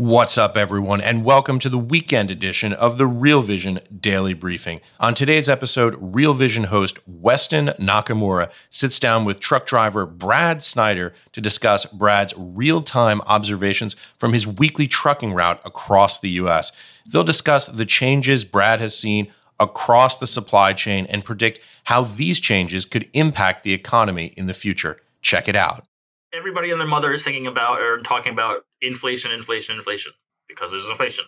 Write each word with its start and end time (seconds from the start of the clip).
What's 0.00 0.38
up, 0.38 0.56
everyone, 0.56 1.02
and 1.02 1.26
welcome 1.26 1.58
to 1.58 1.68
the 1.68 1.76
weekend 1.76 2.30
edition 2.30 2.72
of 2.72 2.96
the 2.96 3.06
Real 3.06 3.42
Vision 3.42 3.80
Daily 3.94 4.32
Briefing. 4.32 4.80
On 4.98 5.12
today's 5.12 5.46
episode, 5.46 5.94
Real 6.00 6.32
Vision 6.32 6.64
host 6.64 6.98
Weston 7.06 7.66
Nakamura 7.78 8.50
sits 8.70 8.98
down 8.98 9.26
with 9.26 9.40
truck 9.40 9.66
driver 9.66 10.06
Brad 10.06 10.62
Snyder 10.62 11.12
to 11.32 11.42
discuss 11.42 11.84
Brad's 11.84 12.32
real 12.34 12.80
time 12.80 13.20
observations 13.26 13.94
from 14.16 14.32
his 14.32 14.46
weekly 14.46 14.86
trucking 14.86 15.34
route 15.34 15.60
across 15.66 16.18
the 16.18 16.30
U.S. 16.30 16.72
They'll 17.04 17.22
discuss 17.22 17.66
the 17.66 17.84
changes 17.84 18.42
Brad 18.42 18.80
has 18.80 18.96
seen 18.96 19.30
across 19.58 20.16
the 20.16 20.26
supply 20.26 20.72
chain 20.72 21.04
and 21.10 21.26
predict 21.26 21.60
how 21.84 22.04
these 22.04 22.40
changes 22.40 22.86
could 22.86 23.10
impact 23.12 23.64
the 23.64 23.74
economy 23.74 24.32
in 24.38 24.46
the 24.46 24.54
future. 24.54 24.98
Check 25.20 25.46
it 25.46 25.56
out 25.56 25.84
everybody 26.32 26.70
and 26.70 26.80
their 26.80 26.88
mother 26.88 27.12
is 27.12 27.24
thinking 27.24 27.46
about 27.46 27.80
or 27.80 28.00
talking 28.02 28.32
about 28.32 28.64
inflation, 28.80 29.32
inflation, 29.32 29.76
inflation 29.76 30.12
because 30.48 30.70
there's 30.70 30.88
inflation. 30.88 31.24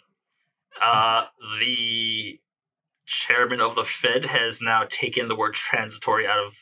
Uh, 0.80 1.24
the 1.60 2.38
chairman 3.06 3.60
of 3.60 3.74
the 3.74 3.84
Fed 3.84 4.24
has 4.24 4.60
now 4.60 4.86
taken 4.90 5.28
the 5.28 5.36
word 5.36 5.54
transitory 5.54 6.26
out 6.26 6.38
of 6.38 6.54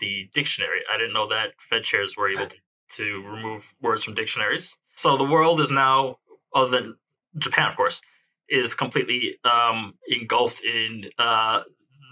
the 0.00 0.28
dictionary. 0.34 0.80
I 0.92 0.96
didn't 0.96 1.14
know 1.14 1.28
that 1.28 1.52
Fed 1.58 1.84
chairs 1.84 2.16
were 2.16 2.30
able 2.30 2.46
to, 2.46 2.56
to 2.96 3.22
remove 3.22 3.72
words 3.80 4.04
from 4.04 4.14
dictionaries. 4.14 4.76
So 4.94 5.16
the 5.16 5.24
world 5.24 5.60
is 5.60 5.70
now, 5.70 6.18
other 6.54 6.70
than 6.70 6.96
Japan, 7.38 7.68
of 7.68 7.76
course, 7.76 8.02
is 8.48 8.74
completely 8.74 9.38
um, 9.44 9.94
engulfed 10.08 10.62
in 10.64 11.08
uh, 11.18 11.62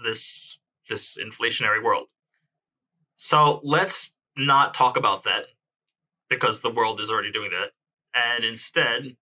this 0.03 0.57
this 0.89 1.17
inflationary 1.17 1.83
world. 1.83 2.07
So 3.15 3.61
let's 3.63 4.11
not 4.37 4.73
talk 4.73 4.97
about 4.97 5.23
that 5.23 5.45
because 6.29 6.61
the 6.61 6.71
world 6.71 6.99
is 6.99 7.11
already 7.11 7.31
doing 7.31 7.51
that. 7.51 7.71
And 8.13 8.43
instead, 8.43 9.15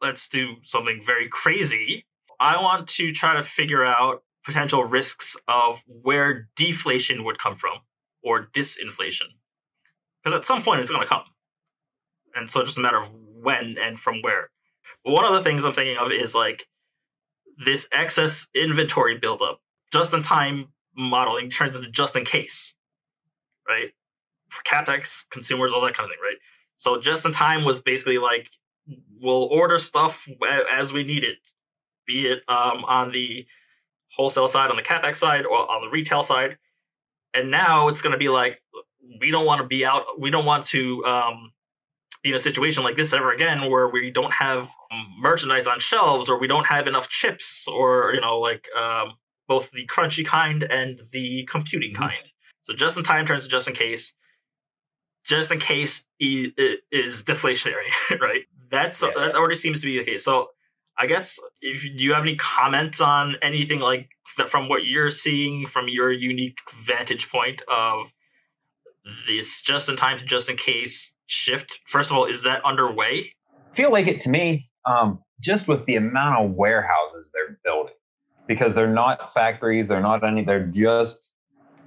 let's 0.00 0.28
do 0.28 0.56
something 0.62 1.02
very 1.04 1.28
crazy. 1.28 2.06
I 2.40 2.60
want 2.60 2.88
to 2.88 3.12
try 3.12 3.34
to 3.34 3.42
figure 3.42 3.84
out 3.84 4.22
potential 4.44 4.84
risks 4.84 5.36
of 5.48 5.82
where 5.86 6.48
deflation 6.56 7.24
would 7.24 7.38
come 7.38 7.56
from 7.56 7.78
or 8.22 8.48
disinflation. 8.54 9.28
Because 10.22 10.36
at 10.36 10.44
some 10.44 10.62
point 10.62 10.80
it's 10.80 10.90
going 10.90 11.02
to 11.02 11.08
come. 11.08 11.24
And 12.34 12.50
so 12.50 12.62
just 12.62 12.78
a 12.78 12.80
matter 12.80 12.98
of 12.98 13.10
when 13.42 13.76
and 13.80 13.98
from 13.98 14.22
where. 14.22 14.50
But 15.04 15.12
one 15.12 15.24
of 15.24 15.32
the 15.32 15.42
things 15.42 15.64
I'm 15.64 15.72
thinking 15.72 15.96
of 15.96 16.12
is 16.12 16.34
like 16.34 16.66
this 17.64 17.88
excess 17.92 18.46
inventory 18.54 19.18
buildup, 19.18 19.60
just 19.92 20.12
in 20.12 20.22
time 20.22 20.68
modeling 20.96 21.50
turns 21.50 21.76
into 21.76 21.90
just 21.90 22.16
in 22.16 22.24
case, 22.24 22.74
right? 23.68 23.92
For 24.56 24.62
capex, 24.62 25.28
consumers, 25.30 25.72
all 25.72 25.80
that 25.82 25.94
kind 25.94 26.06
of 26.06 26.10
thing, 26.10 26.22
right? 26.22 26.38
So 26.76 26.98
just 26.98 27.24
in 27.26 27.32
time 27.32 27.64
was 27.64 27.80
basically 27.80 28.18
like 28.18 28.50
we'll 29.20 29.44
order 29.44 29.78
stuff 29.78 30.28
as 30.72 30.92
we 30.92 31.04
need 31.04 31.24
it, 31.24 31.38
be 32.06 32.28
it 32.28 32.42
um, 32.48 32.84
on 32.86 33.12
the 33.12 33.46
wholesale 34.14 34.48
side, 34.48 34.70
on 34.70 34.76
the 34.76 34.82
capex 34.82 35.16
side, 35.16 35.44
or 35.44 35.70
on 35.70 35.82
the 35.82 35.90
retail 35.90 36.22
side. 36.22 36.58
And 37.34 37.50
now 37.50 37.88
it's 37.88 38.02
going 38.02 38.12
to 38.12 38.18
be 38.18 38.28
like 38.28 38.62
we 39.20 39.30
don't 39.30 39.46
want 39.46 39.60
to 39.60 39.66
be 39.66 39.84
out, 39.84 40.04
we 40.18 40.30
don't 40.30 40.44
want 40.44 40.66
to 40.66 41.04
um, 41.04 41.52
be 42.22 42.30
in 42.30 42.36
a 42.36 42.40
situation 42.40 42.82
like 42.82 42.96
this 42.96 43.12
ever 43.12 43.32
again, 43.32 43.70
where 43.70 43.88
we 43.88 44.10
don't 44.10 44.32
have 44.32 44.70
merchandise 45.18 45.66
on 45.66 45.80
shelves, 45.80 46.28
or 46.28 46.38
we 46.38 46.46
don't 46.46 46.66
have 46.66 46.86
enough 46.86 47.08
chips, 47.08 47.68
or 47.68 48.12
you 48.14 48.20
know, 48.20 48.38
like 48.38 48.66
um, 48.76 49.14
both 49.48 49.70
the 49.70 49.86
crunchy 49.86 50.24
kind 50.24 50.64
and 50.70 51.00
the 51.12 51.44
computing 51.44 51.92
mm-hmm. 51.92 52.02
kind. 52.02 52.32
So 52.62 52.74
just 52.74 52.96
in 52.96 53.04
time 53.04 53.26
turns 53.26 53.44
to 53.44 53.48
just 53.48 53.68
in 53.68 53.74
case 53.74 54.12
just 55.26 55.50
in 55.50 55.58
case 55.58 56.04
it 56.18 56.80
is 56.90 57.22
deflationary, 57.22 57.90
right? 58.20 58.42
That's 58.70 59.02
yeah. 59.02 59.10
that 59.16 59.36
already 59.36 59.54
seems 59.54 59.80
to 59.80 59.86
be 59.86 59.98
the 59.98 60.04
case. 60.04 60.24
So 60.24 60.50
I 60.98 61.06
guess 61.06 61.38
if 61.60 61.82
do 61.82 62.02
you 62.02 62.14
have 62.14 62.22
any 62.22 62.36
comments 62.36 63.00
on 63.00 63.36
anything 63.42 63.80
like 63.80 64.08
that 64.38 64.48
from 64.48 64.68
what 64.68 64.84
you're 64.84 65.10
seeing 65.10 65.66
from 65.66 65.88
your 65.88 66.10
unique 66.12 66.58
vantage 66.84 67.30
point 67.30 67.62
of 67.68 68.12
this 69.28 69.62
just 69.62 69.88
in 69.88 69.96
time 69.96 70.18
to 70.18 70.24
just 70.24 70.48
in 70.48 70.56
case 70.56 71.12
shift? 71.26 71.80
First 71.86 72.10
of 72.10 72.16
all, 72.16 72.24
is 72.24 72.42
that 72.42 72.64
underway? 72.64 73.32
feel 73.76 73.92
like 73.92 74.06
it 74.08 74.20
to 74.22 74.30
me, 74.30 74.68
um, 74.86 75.20
just 75.40 75.68
with 75.68 75.84
the 75.84 75.96
amount 75.96 76.38
of 76.38 76.52
warehouses 76.52 77.30
they're 77.32 77.58
building, 77.62 77.94
because 78.48 78.74
they're 78.74 78.92
not 78.92 79.32
factories, 79.32 79.86
they're 79.86 80.00
not 80.00 80.24
any, 80.24 80.42
they're 80.42 80.66
just 80.66 81.34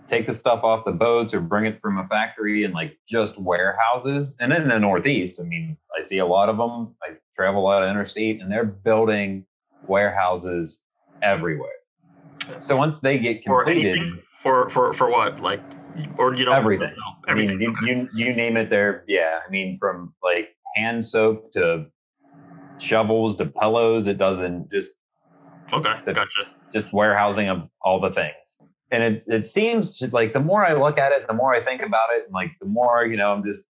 take 0.09 0.25
the 0.25 0.33
stuff 0.33 0.63
off 0.63 0.83
the 0.85 0.91
boats 0.91 1.33
or 1.33 1.39
bring 1.39 1.65
it 1.65 1.79
from 1.81 1.97
a 1.99 2.07
factory 2.07 2.63
and 2.63 2.73
like 2.73 2.97
just 3.07 3.39
warehouses. 3.39 4.35
And 4.39 4.51
in 4.51 4.67
the 4.67 4.79
Northeast, 4.79 5.39
I 5.39 5.43
mean, 5.43 5.77
I 5.97 6.01
see 6.01 6.17
a 6.17 6.25
lot 6.25 6.49
of 6.49 6.57
them. 6.57 6.95
I 7.03 7.15
travel 7.35 7.61
a 7.61 7.63
lot 7.63 7.83
of 7.83 7.89
interstate 7.89 8.41
and 8.41 8.51
they're 8.51 8.65
building 8.65 9.45
warehouses 9.87 10.81
everywhere. 11.21 11.69
So 12.59 12.75
once 12.75 12.97
they 12.97 13.19
get 13.19 13.43
completed, 13.43 14.19
for 14.39 14.69
for 14.69 14.93
for 14.93 15.09
what 15.09 15.41
like 15.41 15.61
or 16.17 16.33
you 16.33 16.45
know 16.45 16.53
everything, 16.53 16.93
no, 16.97 17.31
everything. 17.31 17.57
I 17.57 17.59
mean, 17.59 17.77
you, 17.85 18.07
you 18.15 18.27
you 18.27 18.35
name 18.35 18.57
it. 18.57 18.69
There, 18.69 19.03
yeah. 19.07 19.39
I 19.45 19.51
mean, 19.51 19.77
from 19.77 20.13
like 20.23 20.49
hand 20.75 21.05
soap 21.05 21.53
to 21.53 21.85
shovels 22.79 23.35
to 23.35 23.45
pillows. 23.45 24.07
It 24.07 24.17
doesn't 24.17 24.71
just 24.71 24.93
okay. 25.73 25.93
The, 26.05 26.13
gotcha. 26.13 26.47
Just 26.73 26.91
warehousing 26.93 27.49
of 27.49 27.69
all 27.81 27.99
the 27.99 28.11
things 28.11 28.57
and 28.91 29.03
it 29.03 29.23
it 29.27 29.45
seems 29.45 30.01
like 30.11 30.33
the 30.33 30.39
more 30.39 30.65
I 30.65 30.73
look 30.73 30.97
at 30.97 31.11
it, 31.11 31.27
the 31.27 31.33
more 31.33 31.53
I 31.53 31.61
think 31.61 31.81
about 31.81 32.09
it, 32.11 32.25
and 32.25 32.33
like 32.33 32.51
the 32.59 32.67
more 32.67 33.05
you 33.05 33.17
know, 33.17 33.31
I'm 33.31 33.43
just 33.43 33.65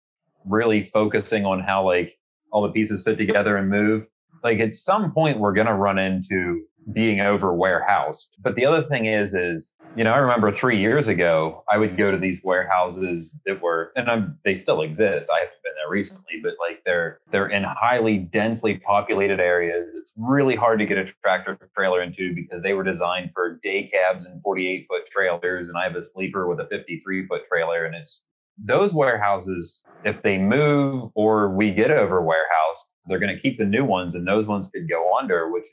really 0.45 0.83
focusing 0.83 1.45
on 1.45 1.59
how 1.59 1.85
like 1.85 2.17
all 2.51 2.61
the 2.61 2.71
pieces 2.71 3.01
fit 3.01 3.17
together 3.17 3.57
and 3.57 3.69
move. 3.69 4.07
Like 4.43 4.59
at 4.59 4.73
some 4.73 5.11
point, 5.11 5.39
we're 5.39 5.53
gonna 5.53 5.75
run 5.75 5.97
into 5.97 6.63
being 6.93 7.19
over 7.19 7.53
warehoused. 7.53 8.35
But 8.39 8.55
the 8.55 8.65
other 8.65 8.83
thing 8.83 9.05
is, 9.05 9.33
is 9.33 9.73
you 9.95 10.03
know, 10.03 10.13
I 10.13 10.17
remember 10.17 10.51
three 10.51 10.79
years 10.79 11.07
ago, 11.07 11.63
I 11.71 11.77
would 11.77 11.97
go 11.97 12.11
to 12.11 12.17
these 12.17 12.43
warehouses 12.43 13.39
that 13.45 13.61
were, 13.61 13.91
and 13.95 14.09
I'm, 14.09 14.37
they 14.45 14.55
still 14.55 14.81
exist. 14.81 15.27
I 15.33 15.39
haven't 15.39 15.63
been 15.63 15.73
there 15.75 15.89
recently, 15.89 16.39
but 16.41 16.53
like 16.59 16.83
they're 16.85 17.19
they're 17.31 17.47
in 17.47 17.63
highly 17.63 18.19
densely 18.19 18.77
populated 18.77 19.39
areas. 19.39 19.95
It's 19.95 20.13
really 20.17 20.55
hard 20.55 20.79
to 20.79 20.85
get 20.85 20.97
a 20.97 21.05
tractor 21.05 21.57
trailer 21.75 22.01
into 22.01 22.33
because 22.35 22.61
they 22.61 22.73
were 22.73 22.83
designed 22.83 23.31
for 23.33 23.59
day 23.63 23.89
cabs 23.91 24.25
and 24.25 24.41
48 24.41 24.85
foot 24.87 25.09
trailers, 25.11 25.69
and 25.69 25.77
I 25.77 25.83
have 25.83 25.95
a 25.95 26.01
sleeper 26.01 26.47
with 26.47 26.59
a 26.59 26.67
53 26.67 27.27
foot 27.27 27.41
trailer, 27.47 27.85
and 27.85 27.95
it's 27.95 28.21
those 28.63 28.93
warehouses, 28.93 29.83
if 30.03 30.21
they 30.21 30.37
move 30.37 31.11
or 31.13 31.49
we 31.49 31.71
get 31.71 31.91
over 31.91 32.21
warehouse, 32.21 32.89
they're 33.05 33.19
going 33.19 33.35
to 33.35 33.41
keep 33.41 33.57
the 33.57 33.65
new 33.65 33.85
ones, 33.85 34.15
and 34.15 34.27
those 34.27 34.47
ones 34.47 34.69
could 34.69 34.89
go 34.89 35.17
under, 35.17 35.51
which 35.51 35.67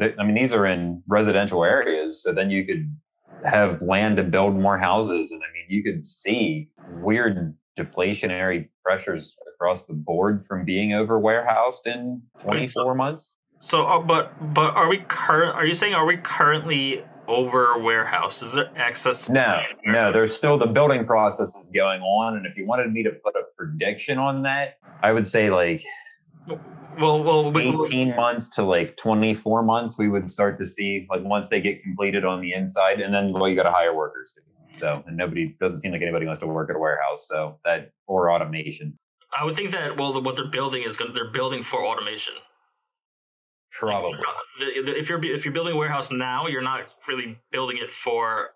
I 0.00 0.22
mean, 0.24 0.34
these 0.34 0.52
are 0.52 0.66
in 0.66 1.02
residential 1.06 1.64
areas. 1.64 2.22
So 2.22 2.32
then 2.32 2.50
you 2.50 2.64
could 2.64 2.94
have 3.44 3.82
land 3.82 4.16
to 4.16 4.22
build 4.22 4.54
more 4.54 4.78
houses. 4.78 5.32
And 5.32 5.40
I 5.42 5.52
mean, 5.52 5.64
you 5.68 5.82
could 5.82 6.04
see 6.04 6.68
weird 7.00 7.54
deflationary 7.78 8.68
pressures 8.84 9.36
across 9.54 9.86
the 9.86 9.94
board 9.94 10.44
from 10.44 10.64
being 10.64 10.92
over 10.92 11.18
warehoused 11.18 11.86
in 11.86 12.22
24 12.42 12.94
months. 12.94 13.34
So, 13.60 13.86
uh, 13.86 13.98
but 13.98 14.54
but 14.54 14.74
are 14.74 14.88
we 14.88 14.98
current? 15.08 15.54
Are 15.54 15.66
you 15.66 15.74
saying 15.74 15.94
are 15.94 16.06
we 16.06 16.16
currently 16.16 17.02
over 17.26 17.76
warehouse? 17.78 18.40
Is 18.40 18.52
there 18.52 18.70
excess? 18.76 19.28
No, 19.28 19.62
no. 19.84 20.12
There's 20.12 20.34
still 20.34 20.58
the 20.58 20.66
building 20.66 21.04
process 21.04 21.56
is 21.56 21.68
going 21.74 22.00
on, 22.00 22.36
and 22.36 22.46
if 22.46 22.56
you 22.56 22.66
wanted 22.66 22.92
me 22.92 23.02
to 23.02 23.10
put 23.10 23.34
a 23.34 23.42
prediction 23.56 24.16
on 24.16 24.42
that, 24.42 24.78
I 25.02 25.10
would 25.10 25.26
say 25.26 25.50
like 25.50 25.82
well, 27.00 27.22
well, 27.22 27.56
18 27.56 28.14
months 28.16 28.48
to 28.50 28.62
like 28.62 28.96
24 28.96 29.62
months, 29.62 29.98
we 29.98 30.08
would 30.08 30.30
start 30.30 30.58
to 30.58 30.66
see 30.66 31.06
like 31.10 31.22
once 31.22 31.48
they 31.48 31.60
get 31.60 31.82
completed 31.82 32.24
on 32.24 32.40
the 32.40 32.52
inside, 32.52 33.00
and 33.00 33.12
then 33.12 33.32
well, 33.32 33.48
you 33.48 33.56
got 33.56 33.64
to 33.64 33.72
hire 33.72 33.94
workers. 33.94 34.34
So, 34.76 35.02
and 35.06 35.16
nobody 35.16 35.56
doesn't 35.60 35.80
seem 35.80 35.92
like 35.92 36.02
anybody 36.02 36.26
wants 36.26 36.40
to 36.40 36.46
work 36.46 36.70
at 36.70 36.76
a 36.76 36.78
warehouse. 36.78 37.26
So 37.28 37.58
that 37.64 37.92
or 38.06 38.30
automation. 38.30 38.98
I 39.36 39.44
would 39.44 39.56
think 39.56 39.70
that 39.72 39.96
well, 39.98 40.12
the, 40.12 40.20
what 40.20 40.36
they're 40.36 40.50
building 40.50 40.82
is 40.82 40.96
going 40.96 41.12
they're 41.14 41.30
building 41.30 41.62
for 41.62 41.84
automation. 41.84 42.34
Probably. 43.78 44.18
Uh, 44.18 44.64
if 44.66 45.08
you're 45.08 45.24
if 45.24 45.44
you're 45.44 45.54
building 45.54 45.74
a 45.74 45.78
warehouse 45.78 46.10
now, 46.10 46.46
you're 46.46 46.62
not 46.62 46.82
really 47.06 47.38
building 47.52 47.78
it 47.78 47.92
for. 47.92 48.50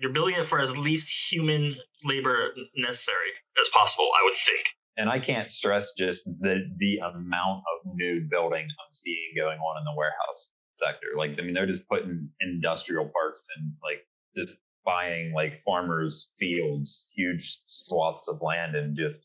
You're 0.00 0.12
building 0.12 0.36
it 0.36 0.46
for 0.46 0.60
as 0.60 0.76
least 0.76 1.32
human 1.32 1.74
labor 2.04 2.50
necessary 2.76 3.30
as 3.60 3.68
possible. 3.68 4.08
I 4.20 4.24
would 4.24 4.34
think. 4.34 4.66
And 4.98 5.08
I 5.08 5.20
can't 5.20 5.50
stress 5.50 5.92
just 5.96 6.24
the 6.24 6.56
the 6.78 6.98
amount 6.98 7.62
of 7.62 7.94
new 7.94 8.26
building 8.28 8.64
I'm 8.64 8.92
seeing 8.92 9.32
going 9.36 9.58
on 9.58 9.78
in 9.78 9.84
the 9.84 9.96
warehouse 9.96 10.50
sector. 10.72 11.06
Like, 11.16 11.30
I 11.38 11.42
mean, 11.42 11.54
they're 11.54 11.66
just 11.66 11.88
putting 11.88 12.28
industrial 12.40 13.08
parks 13.08 13.42
and 13.56 13.72
like 13.82 14.04
just 14.34 14.58
buying 14.84 15.32
like 15.34 15.62
farmers' 15.64 16.28
fields, 16.38 17.10
huge 17.14 17.58
swaths 17.66 18.28
of 18.28 18.42
land, 18.42 18.74
and 18.74 18.96
just 18.96 19.24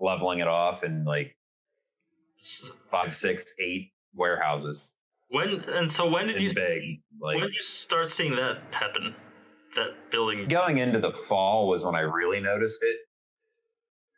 leveling 0.00 0.40
it 0.40 0.48
off 0.48 0.82
and 0.82 1.04
like 1.04 1.36
five, 2.90 3.14
six, 3.14 3.44
eight 3.60 3.92
warehouses. 4.14 4.92
When 5.32 5.62
and 5.68 5.92
so 5.92 6.08
when 6.08 6.26
did 6.28 6.40
you 6.40 6.52
big 6.52 6.82
like 7.20 7.36
when 7.36 7.44
did 7.44 7.54
you 7.54 7.60
start 7.60 8.08
seeing 8.08 8.34
that 8.36 8.58
happen? 8.70 9.14
That 9.76 10.10
building 10.10 10.48
going 10.48 10.78
into 10.78 10.98
the 10.98 11.12
fall 11.28 11.68
was 11.68 11.84
when 11.84 11.94
I 11.94 12.00
really 12.00 12.40
noticed 12.40 12.78
it. 12.82 12.96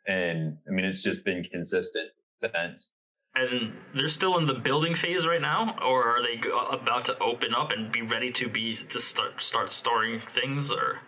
And 0.07 0.57
I 0.67 0.71
mean, 0.71 0.85
it's 0.85 1.01
just 1.03 1.23
been 1.25 1.43
consistent 1.43 2.09
since. 2.39 2.91
and 3.35 3.73
they're 3.95 4.07
still 4.07 4.37
in 4.37 4.45
the 4.45 4.53
building 4.53 4.95
phase 4.95 5.25
right 5.25 5.41
now, 5.41 5.75
or 5.83 6.03
are 6.17 6.21
they 6.21 6.39
about 6.71 7.05
to 7.05 7.17
open 7.19 7.53
up 7.55 7.71
and 7.71 7.91
be 7.91 8.01
ready 8.01 8.31
to 8.33 8.47
be 8.49 8.75
to 8.75 8.99
start 8.99 9.41
start 9.41 9.71
storing 9.71 10.19
things? 10.19 10.71
Or 10.71 10.99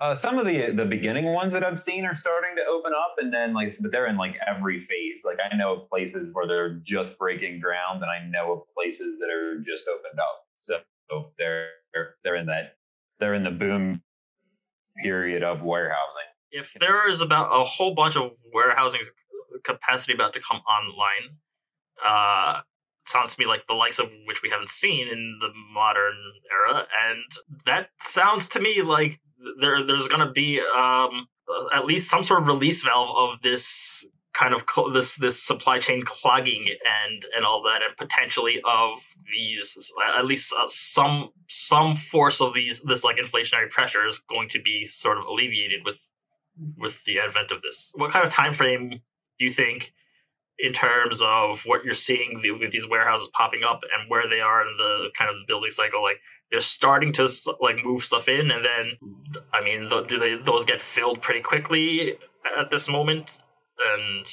Uh, 0.00 0.14
some 0.16 0.38
of 0.38 0.46
the 0.46 0.72
the 0.74 0.84
beginning 0.84 1.26
ones 1.26 1.52
that 1.52 1.62
I've 1.64 1.80
seen 1.80 2.04
are 2.04 2.14
starting 2.14 2.56
to 2.56 2.62
open 2.70 2.92
up, 2.92 3.16
and 3.18 3.32
then 3.32 3.54
like, 3.54 3.72
but 3.80 3.92
they're 3.92 4.08
in 4.08 4.16
like 4.16 4.36
every 4.48 4.80
phase. 4.80 5.22
Like 5.24 5.38
I 5.40 5.54
know 5.56 5.74
of 5.74 5.88
places 5.88 6.32
where 6.34 6.46
they're 6.46 6.74
just 6.82 7.18
breaking 7.18 7.60
ground, 7.60 8.02
and 8.02 8.10
I 8.10 8.26
know 8.28 8.52
of 8.52 8.60
places 8.74 9.18
that 9.20 9.30
are 9.30 9.60
just 9.60 9.86
opened 9.88 10.18
up. 10.18 10.46
So 10.56 10.80
they're 11.38 11.68
they're 12.24 12.36
in 12.36 12.46
that 12.46 12.76
they're 13.20 13.34
in 13.34 13.44
the 13.44 13.50
boom 13.50 14.02
period 15.02 15.42
of 15.44 15.62
warehousing. 15.62 16.31
If 16.52 16.74
there 16.74 17.08
is 17.08 17.20
about 17.20 17.48
a 17.50 17.64
whole 17.64 17.94
bunch 17.94 18.16
of 18.16 18.30
warehousing 18.52 19.00
capacity 19.64 20.12
about 20.12 20.34
to 20.34 20.40
come 20.40 20.60
online, 20.68 21.36
uh, 22.04 22.60
it 23.04 23.08
sounds 23.08 23.34
to 23.34 23.40
me 23.40 23.46
like 23.46 23.66
the 23.66 23.74
likes 23.74 23.98
of 23.98 24.10
which 24.26 24.42
we 24.42 24.50
haven't 24.50 24.68
seen 24.68 25.08
in 25.08 25.38
the 25.40 25.50
modern 25.72 26.16
era, 26.50 26.86
and 27.08 27.24
that 27.66 27.88
sounds 28.00 28.48
to 28.48 28.60
me 28.60 28.82
like 28.82 29.18
there 29.60 29.82
there's 29.82 30.08
going 30.08 30.26
to 30.26 30.32
be 30.32 30.60
um, 30.76 31.26
at 31.72 31.84
least 31.84 32.10
some 32.10 32.22
sort 32.22 32.40
of 32.40 32.46
release 32.46 32.82
valve 32.82 33.16
of 33.16 33.42
this 33.42 34.06
kind 34.32 34.54
of 34.54 34.64
cl- 34.72 34.90
this 34.90 35.16
this 35.16 35.42
supply 35.42 35.78
chain 35.78 36.02
clogging 36.02 36.66
and 37.04 37.26
and 37.36 37.44
all 37.44 37.62
that 37.62 37.82
and 37.82 37.96
potentially 37.96 38.60
of 38.64 38.96
these 39.30 39.92
at 40.16 40.24
least 40.24 40.54
uh, 40.58 40.64
some 40.68 41.30
some 41.48 41.94
force 41.94 42.40
of 42.40 42.54
these 42.54 42.80
this 42.80 43.04
like 43.04 43.16
inflationary 43.16 43.68
pressure 43.70 44.06
is 44.06 44.18
going 44.18 44.48
to 44.48 44.60
be 44.60 44.86
sort 44.86 45.18
of 45.18 45.24
alleviated 45.24 45.84
with 45.84 46.08
with 46.76 47.04
the 47.04 47.18
advent 47.20 47.50
of 47.50 47.62
this? 47.62 47.92
What 47.94 48.10
kind 48.10 48.26
of 48.26 48.32
time 48.32 48.52
frame 48.52 48.90
do 48.90 49.44
you 49.44 49.50
think 49.50 49.92
in 50.58 50.72
terms 50.72 51.22
of 51.22 51.62
what 51.64 51.84
you're 51.84 51.94
seeing 51.94 52.40
the, 52.42 52.52
with 52.52 52.70
these 52.70 52.88
warehouses 52.88 53.28
popping 53.32 53.62
up 53.64 53.80
and 53.82 54.10
where 54.10 54.28
they 54.28 54.40
are 54.40 54.62
in 54.62 54.76
the 54.76 55.10
kind 55.16 55.30
of 55.30 55.36
building 55.46 55.70
cycle? 55.70 56.02
Like 56.02 56.20
they're 56.50 56.60
starting 56.60 57.12
to 57.14 57.28
like 57.60 57.76
move 57.84 58.04
stuff 58.04 58.28
in 58.28 58.50
and 58.50 58.62
then 58.62 58.92
i 59.54 59.64
mean 59.64 59.88
th- 59.88 60.06
do 60.06 60.18
they 60.18 60.36
those 60.36 60.66
get 60.66 60.82
filled 60.82 61.22
pretty 61.22 61.40
quickly 61.40 62.14
at 62.58 62.68
this 62.68 62.90
moment 62.90 63.38
and 63.94 64.26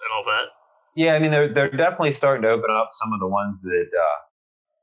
and 0.00 0.10
all 0.16 0.24
that? 0.24 0.48
Yeah, 0.96 1.14
I 1.14 1.18
mean 1.18 1.30
they're 1.30 1.52
they're 1.52 1.70
definitely 1.70 2.12
starting 2.12 2.42
to 2.42 2.48
open 2.48 2.70
up 2.70 2.88
some 2.92 3.12
of 3.12 3.20
the 3.20 3.28
ones 3.28 3.62
that 3.62 3.90
uh 3.94 4.18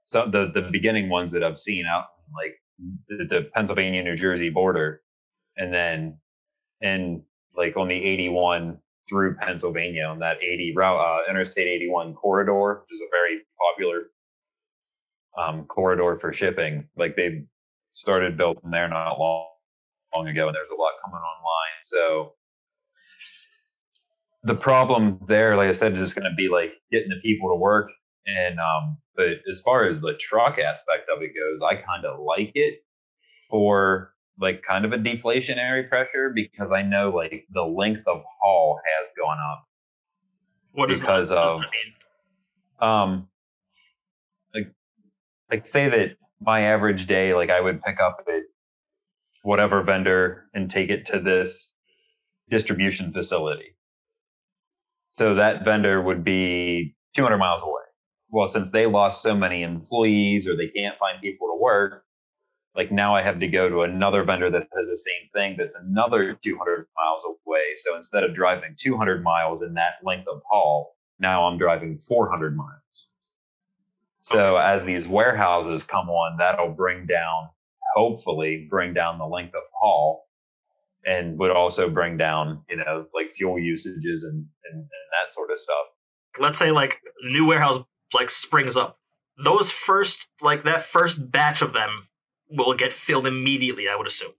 some 0.05 0.31
the 0.31 0.51
the 0.53 0.69
beginning 0.71 1.09
ones 1.09 1.31
that 1.31 1.43
I've 1.43 1.59
seen 1.59 1.85
out 1.85 2.05
like 2.35 2.55
the, 3.07 3.25
the 3.27 3.49
Pennsylvania 3.53 4.03
New 4.03 4.15
Jersey 4.15 4.49
border, 4.49 5.01
and 5.57 5.73
then 5.73 6.19
and 6.81 7.21
like 7.55 7.75
on 7.77 7.87
the 7.87 7.95
81 7.95 8.77
through 9.09 9.35
Pennsylvania 9.35 10.03
on 10.03 10.19
that 10.19 10.37
80 10.43 10.73
route 10.75 10.99
uh, 10.99 11.29
Interstate 11.29 11.67
81 11.67 12.13
corridor, 12.13 12.81
which 12.81 12.93
is 12.93 13.01
a 13.01 13.09
very 13.11 13.39
popular 13.73 14.09
um, 15.37 15.65
corridor 15.65 16.17
for 16.19 16.33
shipping. 16.33 16.87
Like 16.97 17.15
they 17.15 17.43
started 17.91 18.37
building 18.37 18.71
there 18.71 18.87
not 18.87 19.19
long 19.19 19.47
long 20.15 20.27
ago, 20.27 20.47
and 20.47 20.55
there's 20.55 20.69
a 20.69 20.75
lot 20.75 20.91
coming 21.03 21.19
online. 21.19 21.77
So 21.83 22.33
the 24.43 24.55
problem 24.55 25.19
there, 25.27 25.57
like 25.57 25.67
I 25.67 25.71
said, 25.71 25.93
is 25.93 25.99
just 25.99 26.15
going 26.15 26.29
to 26.29 26.35
be 26.35 26.49
like 26.49 26.73
getting 26.91 27.09
the 27.09 27.19
people 27.21 27.49
to 27.49 27.55
work. 27.55 27.91
And 28.25 28.59
um, 28.59 28.97
but 29.15 29.37
as 29.49 29.61
far 29.61 29.85
as 29.85 30.01
the 30.01 30.13
truck 30.15 30.59
aspect 30.59 31.09
of 31.15 31.21
it 31.21 31.31
goes, 31.33 31.61
I 31.61 31.75
kind 31.75 32.05
of 32.05 32.19
like 32.19 32.51
it 32.55 32.79
for 33.49 34.13
like 34.39 34.61
kind 34.61 34.85
of 34.85 34.93
a 34.93 34.97
deflationary 34.97 35.87
pressure 35.89 36.31
because 36.33 36.71
I 36.71 36.81
know 36.83 37.09
like 37.09 37.45
the 37.51 37.63
length 37.63 38.03
of 38.07 38.21
haul 38.41 38.79
has 38.97 39.11
gone 39.17 39.37
up. 39.39 39.63
what 40.73 40.91
is 40.91 41.01
Because 41.01 41.29
that? 41.29 41.37
of- 41.37 41.61
Um, 42.79 43.27
like 44.53 44.71
like 45.49 45.65
say 45.65 45.89
that 45.89 46.17
my 46.39 46.61
average 46.61 47.07
day, 47.07 47.33
like 47.33 47.49
I 47.49 47.59
would 47.61 47.81
pick 47.81 47.99
up 47.99 48.17
at 48.27 48.43
whatever 49.41 49.81
vendor 49.81 50.45
and 50.53 50.69
take 50.69 50.89
it 50.89 51.05
to 51.07 51.19
this 51.19 51.73
distribution 52.49 53.11
facility. 53.13 53.75
So 55.09 55.33
that 55.33 55.65
vendor 55.65 56.01
would 56.01 56.23
be 56.23 56.95
200 57.15 57.37
miles 57.37 57.63
away. 57.63 57.81
Well, 58.29 58.45
since 58.45 58.69
they 58.69 58.85
lost 58.85 59.23
so 59.23 59.33
many 59.35 59.63
employees 59.63 60.47
or 60.47 60.55
they 60.55 60.67
can't 60.67 60.97
find 60.99 61.19
people 61.21 61.47
to 61.47 61.57
work, 61.59 62.03
like 62.77 62.91
now 62.91 63.15
I 63.15 63.23
have 63.23 63.39
to 63.39 63.47
go 63.47 63.67
to 63.67 63.81
another 63.81 64.23
vendor 64.23 64.51
that 64.51 64.67
has 64.77 64.87
the 64.87 64.95
same 64.95 65.29
thing 65.33 65.55
that's 65.57 65.73
another 65.73 66.37
200 66.43 66.85
miles 66.95 67.25
away. 67.25 67.73
So 67.75 67.95
instead 67.95 68.23
of 68.23 68.35
driving 68.35 68.75
200 68.77 69.23
miles 69.23 69.63
in 69.63 69.73
that 69.73 69.95
length 70.03 70.27
of 70.27 70.43
haul, 70.47 70.95
now 71.19 71.47
I'm 71.47 71.57
driving 71.57 71.97
400 71.97 72.55
miles. 72.55 73.07
So 74.19 74.57
as 74.57 74.85
these 74.85 75.07
warehouses 75.07 75.83
come 75.83 76.09
on, 76.09 76.37
that'll 76.37 76.73
bring 76.73 77.07
down, 77.07 77.49
hopefully, 77.95 78.67
bring 78.69 78.93
down 78.93 79.17
the 79.17 79.25
length 79.25 79.55
of 79.55 79.63
haul 79.73 80.27
and 81.03 81.39
would 81.39 81.51
also 81.51 81.89
bring 81.89 82.15
down, 82.17 82.61
you 82.69 82.75
know, 82.75 83.07
like 83.15 83.31
fuel 83.31 83.57
usages 83.57 84.23
and, 84.23 84.45
and, 84.71 84.79
and 84.79 84.83
that 84.83 85.33
sort 85.33 85.49
of 85.49 85.57
stuff. 85.57 85.85
let's 86.37 86.59
say 86.59 86.71
like 86.71 86.99
new 87.23 87.45
warehouse 87.45 87.79
like 88.13 88.29
springs 88.29 88.77
up 88.77 88.99
those 89.43 89.71
first 89.71 90.27
like 90.41 90.63
that 90.63 90.83
first 90.83 91.31
batch 91.31 91.61
of 91.61 91.73
them 91.73 92.07
will 92.49 92.73
get 92.73 92.93
filled 92.93 93.27
immediately 93.27 93.87
i 93.89 93.95
would 93.95 94.07
assume 94.07 94.31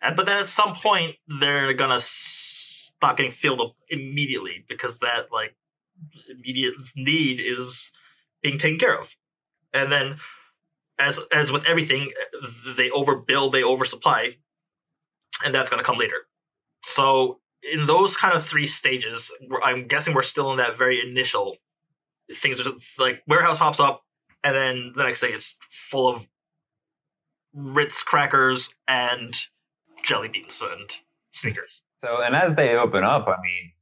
and, 0.00 0.14
but 0.14 0.26
then 0.26 0.36
at 0.36 0.46
some 0.46 0.74
point 0.74 1.16
they're 1.40 1.72
gonna 1.74 2.00
stop 2.00 3.16
getting 3.16 3.32
filled 3.32 3.60
up 3.60 3.74
immediately 3.88 4.64
because 4.68 4.98
that 4.98 5.32
like 5.32 5.54
immediate 6.30 6.74
need 6.96 7.40
is 7.40 7.92
being 8.42 8.58
taken 8.58 8.78
care 8.78 8.98
of 8.98 9.16
and 9.74 9.92
then 9.92 10.16
as 10.98 11.20
as 11.32 11.52
with 11.52 11.64
everything 11.66 12.10
they 12.76 12.88
overbuild 12.90 13.52
they 13.52 13.64
oversupply 13.64 14.36
and 15.44 15.54
that's 15.54 15.70
gonna 15.70 15.82
come 15.82 15.98
later 15.98 16.26
so 16.82 17.40
in 17.62 17.86
those 17.86 18.16
kind 18.16 18.34
of 18.34 18.44
three 18.44 18.66
stages, 18.66 19.32
I'm 19.62 19.86
guessing 19.86 20.14
we're 20.14 20.22
still 20.22 20.50
in 20.52 20.58
that 20.58 20.76
very 20.76 21.00
initial 21.00 21.56
things. 22.32 22.60
Are 22.60 22.72
like 22.98 23.22
warehouse 23.26 23.58
pops 23.58 23.80
up, 23.80 24.02
and 24.44 24.54
then 24.54 24.92
the 24.94 25.04
next 25.04 25.20
day 25.20 25.28
it's 25.28 25.56
full 25.68 26.08
of 26.08 26.26
Ritz 27.58 28.04
crackers 28.04 28.72
and 28.86 29.34
jelly 30.04 30.28
beans 30.28 30.62
and 30.62 30.90
sneakers. 31.32 31.82
So, 32.00 32.22
and 32.22 32.36
as 32.36 32.54
they 32.54 32.76
open 32.76 33.02
up, 33.02 33.26
I 33.26 33.34
mean, 33.42 33.72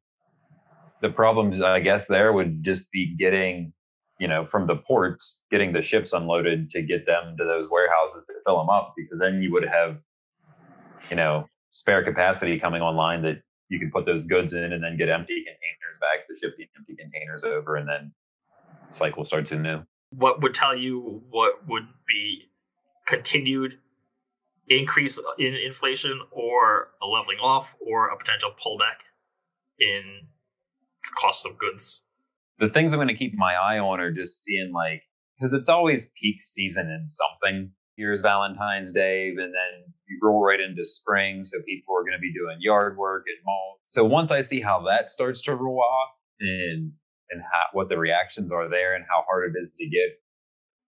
the 1.03 1.11
problems, 1.11 1.61
I 1.61 1.81
guess, 1.81 2.07
there 2.07 2.33
would 2.33 2.63
just 2.63 2.91
be 2.91 3.15
getting, 3.19 3.75
you 4.19 4.29
know, 4.29 4.47
from 4.47 4.67
the 4.67 4.77
ports, 4.77 5.43
getting 5.51 5.75
the 5.75 5.83
ships 5.83 6.15
unloaded 6.15 6.71
to 6.71 6.81
get 6.81 7.05
them 7.05 7.37
to 7.37 7.45
those 7.45 7.71
warehouses 7.71 8.25
to 8.29 8.33
fill 8.47 8.57
them 8.57 8.71
up, 8.71 8.95
because 8.97 9.19
then 9.19 9.43
you 9.43 9.53
would 9.53 9.69
have, 9.69 9.99
you 11.11 11.17
know, 11.17 11.47
spare 11.71 12.03
capacity 12.03 12.59
coming 12.59 12.81
online 12.81 13.21
that 13.23 13.43
you 13.69 13.79
could 13.79 13.93
put 13.93 14.07
those 14.07 14.25
goods 14.25 14.55
in 14.55 14.73
and 14.73 14.83
then 14.83 14.97
get 14.97 15.11
empty 15.11 15.45
containers 15.45 15.99
back 16.01 16.27
to 16.27 16.35
ship 16.35 16.57
the 16.57 16.67
empty 16.79 16.97
containers 16.97 17.45
over, 17.45 17.77
and 17.77 17.87
then 17.87 18.11
cycle 18.91 19.23
starts 19.23 19.53
anew. 19.53 19.83
What 20.11 20.41
would 20.41 20.55
tell 20.55 20.75
you 20.75 21.23
what 21.29 21.69
would 21.69 21.87
be 22.09 22.49
continued 23.07 23.79
increase 24.69 25.19
in 25.39 25.55
inflation, 25.55 26.21
or 26.31 26.89
a 27.01 27.07
leveling 27.07 27.39
off, 27.41 27.77
or 27.87 28.09
a 28.09 28.17
potential 28.17 28.51
pullback 28.51 29.05
in 29.79 30.27
cost 31.17 31.47
of 31.47 31.57
goods? 31.57 32.03
the 32.59 32.69
things 32.69 32.93
I'm 32.93 32.99
going 32.99 33.09
to 33.09 33.15
keep 33.15 33.35
my 33.37 33.55
eye 33.55 33.79
on 33.79 34.01
are 34.01 34.11
just 34.11 34.45
seeing 34.45 34.73
like 34.73 35.03
because 35.39 35.53
it's 35.53 35.69
always 35.69 36.11
peak 36.21 36.41
season 36.41 36.89
in 36.89 37.09
something. 37.09 37.71
Here's 37.97 38.21
Valentine's 38.21 38.93
Day, 38.93 39.29
and 39.29 39.39
then 39.39 39.93
you 40.07 40.19
roll 40.23 40.45
right 40.45 40.61
into 40.61 40.85
spring, 40.85 41.43
so 41.43 41.59
people 41.67 41.95
are 41.97 42.03
going 42.03 42.13
to 42.13 42.21
be 42.21 42.33
doing 42.33 42.59
yard 42.61 42.97
work 42.97 43.25
and 43.27 43.39
mold. 43.45 43.79
So 43.87 44.05
once 44.05 44.31
I 44.31 44.43
see 44.43 44.61
how 44.61 44.85
that 44.87 45.09
starts 45.09 45.41
to 45.43 45.55
roll 45.55 45.81
off 45.81 46.11
and 46.41 46.93
and 47.31 47.43
how, 47.43 47.65
what 47.73 47.89
the 47.89 47.99
reactions 47.99 48.53
are 48.53 48.69
there 48.69 48.95
and 48.95 49.05
how 49.11 49.25
hard 49.29 49.51
it 49.51 49.59
is 49.59 49.71
to 49.79 49.87
get, 49.87 50.21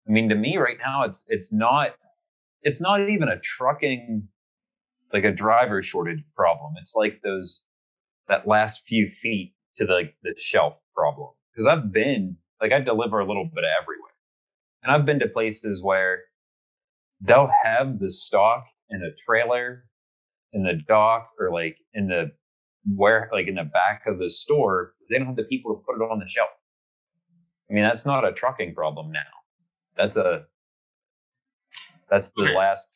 I 0.07 0.13
mean, 0.13 0.29
to 0.29 0.35
me 0.35 0.57
right 0.57 0.77
now 0.79 1.05
it's 1.05 1.25
it's 1.29 1.53
not 1.53 1.97
it's 2.63 2.81
not 2.81 3.09
even 3.09 3.29
a 3.29 3.39
trucking 3.41 4.29
like 5.13 5.25
a 5.25 5.33
driver 5.33 5.83
shortage 5.83 6.23
problem. 6.37 6.75
It's 6.79 6.95
like 6.95 7.21
those 7.23 7.65
that 8.29 8.47
last 8.47 8.83
few 8.87 9.09
feet 9.09 9.55
to 9.77 9.87
the 9.87 10.11
the 10.23 10.35
shelf 10.37 10.79
problem. 10.95 11.31
Because 11.53 11.67
I've 11.67 11.93
been 11.93 12.37
like 12.61 12.73
I 12.73 12.81
deliver 12.81 13.21
a 13.21 13.27
little 13.27 13.45
bit 13.45 13.65
of 13.65 13.71
everywhere, 13.83 14.13
and 14.83 14.93
I've 14.93 15.07
been 15.07 15.21
to 15.21 15.29
places 15.29 15.83
where 15.83 16.21
they'll 17.21 17.51
have 17.65 17.99
the 17.99 18.11
stock 18.11 18.65
in 18.91 19.03
a 19.03 19.15
trailer 19.27 19.85
in 20.53 20.63
the 20.63 20.75
dock 20.87 21.31
or 21.39 21.53
like 21.53 21.77
in 21.95 22.09
the 22.09 22.31
where 22.95 23.29
like 23.33 23.49
in 23.49 23.57
the 23.57 23.65
back 23.65 24.03
of 24.07 24.19
the 24.19 24.31
store. 24.31 24.95
They 25.11 25.17
don't 25.17 25.29
have 25.29 25.37
the 25.37 25.45
people 25.45 25.75
to 25.75 25.83
put 25.87 25.97
it 25.97 26.11
on 26.11 26.19
the 26.19 26.29
shelf. 26.29 26.49
I 27.71 27.75
mean 27.75 27.85
that's 27.85 28.07
not 28.07 28.27
a 28.27 28.33
trucking 28.33 28.75
problem 28.75 29.11
now. 29.11 29.21
That's 29.97 30.17
a 30.17 30.45
that's 32.11 32.31
the 32.37 32.43
Okay. 32.43 32.57
last 32.57 32.89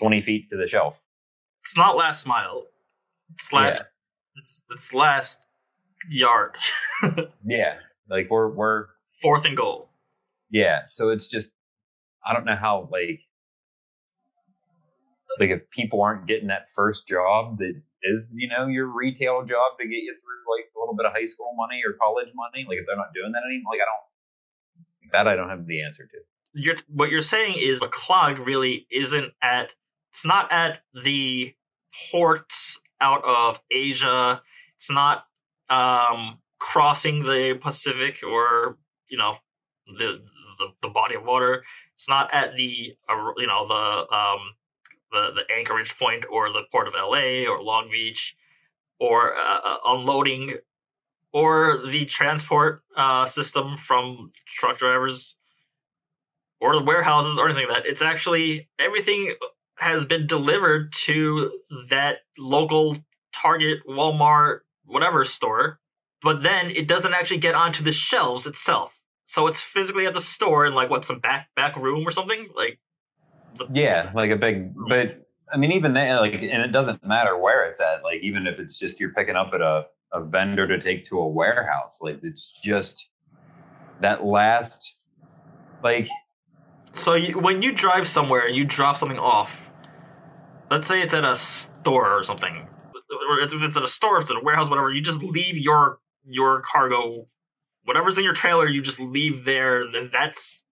20 0.00 0.22
feet 0.22 0.50
to 0.50 0.56
the 0.56 0.68
shelf 0.68 1.00
It's 1.62 1.76
not 1.76 1.96
last 1.96 2.26
mile. 2.26 2.64
It's 3.34 3.52
last. 3.52 3.78
Yeah. 3.78 3.84
It's 4.36 4.62
it's 4.70 4.92
last 4.92 5.46
yard. 6.10 6.56
yeah 7.46 7.74
like 8.10 8.28
we're 8.30 8.48
we're 8.50 8.86
Fourth 9.22 9.44
and 9.46 9.56
goal. 9.56 9.88
yeah 10.50 10.80
so 10.86 11.08
it's 11.10 11.28
just 11.28 11.50
i 12.26 12.32
don't 12.34 12.44
know 12.44 12.56
how 12.56 12.88
like 12.92 13.20
like 15.40 15.50
if 15.50 15.62
people 15.70 16.02
aren't 16.02 16.26
getting 16.26 16.48
that 16.48 16.68
first 16.76 17.08
job 17.08 17.58
that 17.58 17.72
is 18.02 18.30
you 18.36 18.48
know 18.48 18.66
your 18.66 18.86
retail 18.86 19.42
job 19.44 19.78
to 19.80 19.84
get 19.86 20.02
you 20.02 20.12
through 20.14 20.42
like 20.58 20.66
a 20.76 20.78
little 20.78 20.94
bit 20.94 21.06
of 21.06 21.12
high 21.12 21.24
school 21.24 21.52
money 21.56 21.80
or 21.86 21.94
college 22.00 22.28
money 22.34 22.66
like 22.68 22.78
if 22.78 22.84
they're 22.86 22.96
not 22.96 23.14
doing 23.14 23.32
that 23.32 23.42
anymore 23.48 23.72
like 23.72 23.80
i 23.80 23.88
don't 23.88 25.12
that 25.12 25.26
i 25.26 25.34
don't 25.34 25.48
have 25.48 25.66
the 25.66 25.82
answer 25.82 26.04
to 26.04 26.18
You're 26.54 26.76
what 26.88 27.10
you're 27.10 27.20
saying 27.20 27.58
is 27.58 27.80
the 27.80 27.88
clog 27.88 28.38
really 28.38 28.86
isn't 28.90 29.32
at. 29.42 29.72
It's 30.12 30.24
not 30.24 30.50
at 30.52 30.80
the 31.02 31.54
ports 32.10 32.80
out 33.00 33.24
of 33.24 33.60
Asia. 33.70 34.40
It's 34.76 34.90
not 34.90 35.24
um, 35.68 36.38
crossing 36.58 37.24
the 37.24 37.58
Pacific 37.60 38.20
or 38.22 38.78
you 39.08 39.18
know 39.18 39.36
the, 39.98 40.22
the 40.58 40.68
the 40.82 40.88
body 40.88 41.16
of 41.16 41.24
water. 41.24 41.64
It's 41.94 42.08
not 42.08 42.32
at 42.32 42.56
the 42.56 42.96
uh, 43.08 43.32
you 43.36 43.46
know 43.46 43.66
the 43.66 44.14
um, 44.14 44.40
the 45.12 45.32
the 45.32 45.54
anchorage 45.56 45.98
point 45.98 46.24
or 46.30 46.50
the 46.50 46.62
port 46.70 46.88
of 46.88 46.94
LA 46.94 47.50
or 47.50 47.62
Long 47.62 47.88
Beach 47.90 48.36
or 49.00 49.36
uh, 49.36 49.60
uh, 49.64 49.76
unloading 49.86 50.56
or 51.32 51.78
the 51.86 52.04
transport 52.04 52.82
uh, 52.96 53.26
system 53.26 53.76
from 53.76 54.30
truck 54.46 54.78
drivers 54.78 55.36
or 56.64 56.74
the 56.74 56.82
warehouses 56.82 57.38
or 57.38 57.46
anything 57.46 57.68
like 57.68 57.82
that. 57.82 57.86
It's 57.86 58.00
actually 58.00 58.68
everything 58.78 59.34
has 59.76 60.04
been 60.06 60.26
delivered 60.26 60.92
to 60.92 61.52
that 61.90 62.20
local 62.38 62.96
Target, 63.34 63.80
Walmart, 63.86 64.60
whatever 64.86 65.26
store, 65.26 65.78
but 66.22 66.42
then 66.42 66.70
it 66.70 66.88
doesn't 66.88 67.12
actually 67.12 67.38
get 67.38 67.54
onto 67.54 67.84
the 67.84 67.92
shelves 67.92 68.46
itself. 68.46 68.98
So 69.26 69.46
it's 69.46 69.60
physically 69.60 70.06
at 70.06 70.14
the 70.14 70.20
store 70.20 70.64
in 70.64 70.74
like 70.74 70.88
what 70.88 71.04
some 71.04 71.18
back 71.18 71.48
back 71.54 71.76
room 71.76 72.06
or 72.06 72.10
something 72.10 72.48
like. 72.56 72.78
The, 73.56 73.68
yeah 73.72 74.10
like 74.16 74.32
a 74.32 74.36
big 74.36 74.72
but 74.88 75.28
i 75.52 75.56
mean 75.56 75.70
even 75.70 75.92
then 75.92 76.16
like 76.16 76.42
and 76.42 76.60
it 76.60 76.72
doesn't 76.72 77.06
matter 77.06 77.38
where 77.38 77.68
it's 77.68 77.80
at 77.80 78.02
like 78.02 78.20
even 78.20 78.48
if 78.48 78.58
it's 78.58 78.76
just 78.76 78.98
you're 78.98 79.12
picking 79.12 79.36
up 79.36 79.52
at 79.54 79.60
a, 79.60 79.84
a 80.12 80.24
vendor 80.24 80.66
to 80.66 80.80
take 80.80 81.04
to 81.04 81.20
a 81.20 81.28
warehouse 81.28 82.00
like 82.02 82.18
it's 82.24 82.60
just 82.60 83.10
that 84.00 84.24
last 84.24 85.06
like 85.84 86.08
So 86.94 87.14
you, 87.14 87.38
when 87.38 87.60
you 87.60 87.72
drive 87.72 88.06
somewhere 88.06 88.46
and 88.46 88.54
you 88.54 88.64
drop 88.64 88.96
something 88.96 89.18
off, 89.18 89.68
let's 90.70 90.86
say 90.86 91.02
it's 91.02 91.12
at 91.12 91.24
a 91.24 91.34
store 91.34 92.16
or 92.16 92.22
something, 92.22 92.68
or 93.28 93.40
if 93.40 93.52
it's 93.52 93.76
at 93.76 93.82
a 93.82 93.88
store, 93.88 94.18
if 94.18 94.22
it's 94.22 94.30
at 94.30 94.36
a 94.36 94.44
warehouse, 94.44 94.70
whatever, 94.70 94.92
you 94.92 95.02
just 95.02 95.22
leave 95.22 95.58
your 95.58 95.98
your 96.24 96.60
cargo, 96.60 97.26
whatever's 97.84 98.16
in 98.16 98.24
your 98.24 98.32
trailer, 98.32 98.68
you 98.68 98.80
just 98.80 99.00
leave 99.00 99.44
there. 99.44 99.80
And 99.80 100.10
that's 100.12 100.62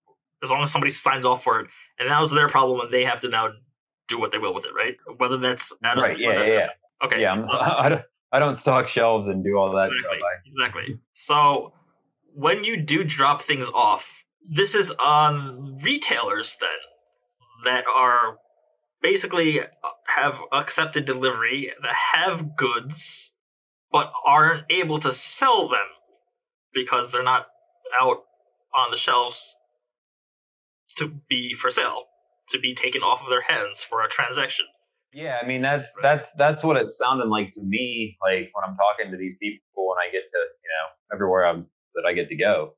as 0.44 0.50
long 0.50 0.62
as 0.62 0.70
somebody 0.70 0.92
signs 0.92 1.26
off 1.26 1.42
for 1.42 1.58
it, 1.60 1.66
and 1.98 2.08
that 2.08 2.20
was 2.20 2.30
their 2.30 2.48
problem, 2.48 2.80
and 2.80 2.92
they 2.92 3.04
have 3.04 3.20
to 3.20 3.28
now 3.28 3.50
do 4.06 4.18
what 4.18 4.30
they 4.30 4.38
will 4.38 4.54
with 4.54 4.64
it, 4.64 4.74
right? 4.74 4.96
Whether 5.16 5.38
that's 5.38 5.72
at 5.82 5.98
a 5.98 6.00
right 6.02 6.18
yeah 6.18 6.44
yeah, 6.44 6.52
yeah. 6.52 6.68
okay, 7.04 7.20
yeah 7.20 7.32
I'm, 7.32 7.50
I, 7.50 7.88
don't, 7.88 8.02
I 8.30 8.38
don't 8.38 8.54
stock 8.54 8.86
shelves 8.86 9.26
and 9.26 9.42
do 9.42 9.56
all 9.56 9.72
that 9.74 9.88
exactly, 9.88 10.18
stuff 10.18 10.28
exactly. 10.46 11.00
So 11.14 11.72
when 12.36 12.62
you 12.62 12.76
do 12.76 13.02
drop 13.02 13.42
things 13.42 13.68
off, 13.74 14.21
this 14.50 14.74
is 14.74 14.90
on 14.98 15.76
retailers 15.82 16.56
then 16.60 16.70
that 17.64 17.84
are 17.92 18.38
basically 19.00 19.60
uh, 19.60 19.66
have 20.08 20.42
accepted 20.52 21.04
delivery 21.04 21.72
that 21.82 21.94
have 22.14 22.56
goods 22.56 23.32
but 23.90 24.12
aren't 24.26 24.64
able 24.70 24.98
to 24.98 25.12
sell 25.12 25.68
them 25.68 25.86
because 26.72 27.12
they're 27.12 27.22
not 27.22 27.46
out 28.00 28.24
on 28.74 28.90
the 28.90 28.96
shelves 28.96 29.56
to 30.96 31.08
be 31.28 31.52
for 31.52 31.70
sale 31.70 32.04
to 32.48 32.58
be 32.58 32.74
taken 32.74 33.02
off 33.02 33.22
of 33.22 33.30
their 33.30 33.42
hands 33.42 33.82
for 33.82 34.02
a 34.02 34.08
transaction 34.08 34.66
Yeah, 35.12 35.38
I 35.42 35.46
mean 35.46 35.62
that's 35.62 35.94
that's 36.02 36.32
that's 36.32 36.64
what 36.64 36.76
it 36.76 36.88
sounded 36.90 37.28
like 37.28 37.52
to 37.52 37.62
me. 37.62 38.16
Like 38.22 38.50
when 38.54 38.64
I'm 38.66 38.76
talking 38.76 39.10
to 39.10 39.18
these 39.18 39.36
people 39.36 39.92
and 39.92 39.98
I 40.00 40.10
get 40.10 40.24
to 40.30 40.38
you 40.38 40.70
know 40.72 41.14
everywhere 41.14 41.46
I'm 41.46 41.66
that 41.94 42.06
I 42.06 42.14
get 42.14 42.28
to 42.30 42.36
go, 42.36 42.74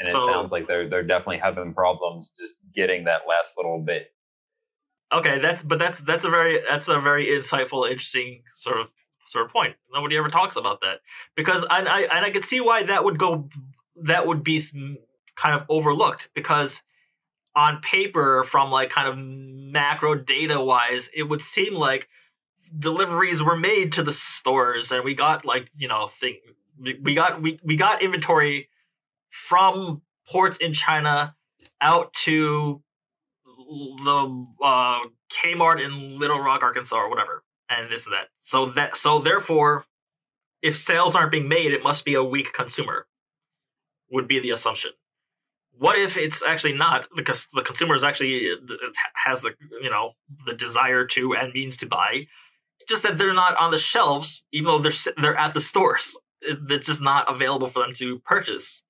and 0.00 0.08
it 0.08 0.12
sounds 0.12 0.50
like 0.50 0.66
they're 0.66 0.88
they're 0.88 1.02
definitely 1.02 1.38
having 1.38 1.74
problems 1.74 2.32
just 2.36 2.56
getting 2.74 3.04
that 3.04 3.22
last 3.28 3.54
little 3.56 3.80
bit. 3.80 4.12
Okay, 5.12 5.38
that's 5.38 5.62
but 5.62 5.78
that's 5.78 6.00
that's 6.00 6.24
a 6.24 6.30
very 6.30 6.60
that's 6.68 6.88
a 6.88 6.98
very 6.98 7.26
insightful, 7.26 7.88
interesting 7.88 8.42
sort 8.54 8.80
of 8.80 8.90
sort 9.26 9.44
of 9.44 9.52
point. 9.52 9.76
Nobody 9.92 10.16
ever 10.16 10.28
talks 10.28 10.56
about 10.56 10.80
that 10.80 11.00
because 11.36 11.64
I, 11.70 11.82
I 11.82 12.16
and 12.16 12.24
I 12.24 12.30
can 12.30 12.42
see 12.42 12.60
why 12.60 12.82
that 12.84 13.04
would 13.04 13.18
go 13.18 13.48
that 14.02 14.26
would 14.26 14.42
be 14.42 14.60
kind 15.36 15.54
of 15.54 15.66
overlooked 15.68 16.30
because 16.34 16.82
on 17.54 17.80
paper 17.80 18.44
from 18.44 18.70
like 18.70 18.90
kind 18.90 19.08
of 19.08 19.18
macro 19.18 20.14
data 20.14 20.62
wise 20.62 21.10
it 21.14 21.24
would 21.24 21.42
seem 21.42 21.74
like 21.74 22.08
deliveries 22.78 23.42
were 23.42 23.56
made 23.56 23.92
to 23.92 24.02
the 24.02 24.12
stores 24.12 24.92
and 24.92 25.04
we 25.04 25.14
got 25.14 25.44
like 25.44 25.70
you 25.76 25.88
know 25.88 26.06
thing 26.06 26.36
we 26.78 26.98
we 27.02 27.14
got 27.14 27.42
we, 27.42 27.58
we 27.64 27.76
got 27.76 28.02
inventory 28.02 28.68
from 29.30 30.02
ports 30.28 30.56
in 30.58 30.72
china 30.72 31.34
out 31.80 32.12
to 32.12 32.82
the 33.70 34.46
uh, 34.62 35.00
Kmart 35.30 35.84
in 35.84 36.18
Little 36.18 36.40
Rock, 36.40 36.62
Arkansas, 36.62 36.96
or 36.96 37.08
whatever, 37.08 37.44
and 37.68 37.90
this 37.90 38.06
and 38.06 38.14
that. 38.14 38.28
So 38.40 38.66
that 38.66 38.96
so 38.96 39.18
therefore, 39.18 39.84
if 40.62 40.76
sales 40.76 41.14
aren't 41.14 41.30
being 41.30 41.48
made, 41.48 41.72
it 41.72 41.82
must 41.82 42.04
be 42.04 42.14
a 42.14 42.24
weak 42.24 42.52
consumer. 42.52 43.06
Would 44.10 44.26
be 44.26 44.40
the 44.40 44.50
assumption. 44.50 44.90
What 45.78 45.96
if 45.96 46.16
it's 46.16 46.42
actually 46.44 46.72
not 46.72 47.06
because 47.14 47.46
the 47.54 47.62
consumer 47.62 47.94
is 47.94 48.04
actually 48.04 48.50
has 49.14 49.42
the 49.42 49.54
you 49.80 49.90
know 49.90 50.12
the 50.46 50.54
desire 50.54 51.06
to 51.06 51.34
and 51.34 51.52
means 51.52 51.76
to 51.78 51.86
buy, 51.86 52.26
just 52.88 53.04
that 53.04 53.18
they're 53.18 53.32
not 53.32 53.56
on 53.56 53.70
the 53.70 53.78
shelves, 53.78 54.44
even 54.52 54.66
though 54.66 54.78
they're 54.78 54.92
they're 55.22 55.38
at 55.38 55.54
the 55.54 55.60
stores. 55.60 56.18
It's 56.42 56.86
just 56.86 57.02
not 57.02 57.30
available 57.32 57.68
for 57.68 57.80
them 57.80 57.92
to 57.94 58.18
purchase. 58.20 58.82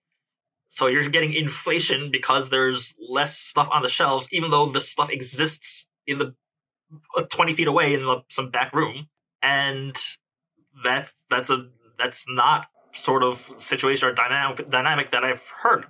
So 0.72 0.86
you're 0.86 1.08
getting 1.08 1.32
inflation 1.32 2.12
because 2.12 2.48
there's 2.48 2.94
less 3.00 3.36
stuff 3.36 3.68
on 3.72 3.82
the 3.82 3.88
shelves, 3.88 4.28
even 4.30 4.52
though 4.52 4.66
the 4.66 4.80
stuff 4.80 5.10
exists 5.10 5.86
in 6.06 6.18
the 6.18 6.32
uh, 7.16 7.22
20 7.22 7.54
feet 7.54 7.66
away 7.66 7.92
in 7.92 8.00
the, 8.06 8.18
some 8.28 8.50
back 8.50 8.72
room, 8.72 9.08
and 9.42 9.96
that 10.84 11.12
that's 11.28 11.50
a 11.50 11.66
that's 11.98 12.24
not 12.28 12.68
sort 12.92 13.24
of 13.24 13.50
situation 13.56 14.08
or 14.08 14.12
dynamic 14.12 14.70
dynamic 14.70 15.10
that 15.10 15.24
I've 15.24 15.42
heard 15.48 15.86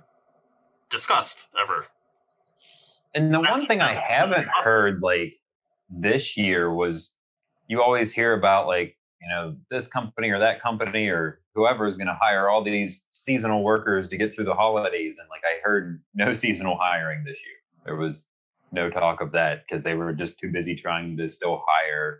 discussed 0.89 1.47
ever. 1.61 1.85
And 3.13 3.31
the 3.31 3.39
That's- 3.39 3.59
one 3.59 3.67
thing 3.67 3.81
I 3.81 3.93
haven't 3.93 4.47
possible. 4.47 4.63
heard 4.71 5.01
like 5.03 5.35
this 5.91 6.35
year 6.37 6.73
was 6.73 7.13
you 7.67 7.83
always 7.83 8.11
hear 8.11 8.33
about 8.33 8.65
like, 8.65 8.97
you 9.21 9.29
know, 9.29 9.55
this 9.69 9.87
company 9.87 10.31
or 10.31 10.39
that 10.39 10.59
company 10.59 11.07
or 11.07 11.40
whoever 11.55 11.85
is 11.87 11.97
going 11.97 12.07
to 12.07 12.17
hire 12.19 12.49
all 12.49 12.63
these 12.63 13.05
seasonal 13.11 13.63
workers 13.63 14.07
to 14.09 14.17
get 14.17 14.33
through 14.33 14.45
the 14.45 14.53
holidays. 14.53 15.17
And 15.19 15.27
like 15.29 15.41
I 15.45 15.59
heard 15.63 16.01
no 16.13 16.31
seasonal 16.43 16.77
hiring 16.79 17.23
this 17.23 17.41
year. 17.45 17.55
There 17.85 17.95
was 17.95 18.27
no 18.71 18.89
talk 18.89 19.21
of 19.21 19.31
that 19.33 19.63
because 19.67 19.83
they 19.83 19.95
were 19.95 20.13
just 20.13 20.39
too 20.39 20.51
busy 20.51 20.75
trying 20.75 21.17
to 21.17 21.27
still 21.27 21.61
hire 21.67 22.19